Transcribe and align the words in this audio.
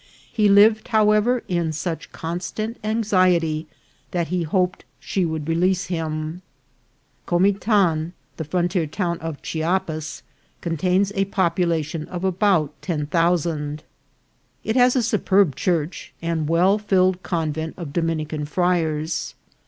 He 0.33 0.49
lived, 0.49 0.87
however, 0.87 1.43
in 1.47 1.71
such 1.71 2.11
constant 2.11 2.77
anxiety, 2.83 3.67
that 4.09 4.29
he 4.29 4.41
hoped 4.41 4.83
she 4.99 5.25
would 5.25 5.47
release 5.47 5.85
him. 5.93 6.41
Comitan, 7.27 8.13
the 8.37 8.43
frontier 8.43 8.87
town 8.87 9.19
of 9.19 9.43
Chiapas, 9.43 10.23
contains 10.59 11.11
a 11.13 11.25
population 11.25 12.07
of 12.07 12.23
about 12.23 12.73
ten 12.81 13.05
thousand. 13.05 13.83
It 14.63 14.75
has 14.75 14.95
a 14.95 15.03
superb 15.03 15.55
church, 15.55 16.13
and 16.19 16.49
well 16.49 16.79
filled 16.79 17.21
convenf 17.21 17.75
of 17.77 17.93
Dominican 17.93 18.45
friars. 18.45 19.35